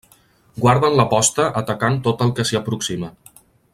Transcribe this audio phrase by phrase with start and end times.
[0.63, 3.13] Guarden la posta atacant tot el que s'hi aproxima.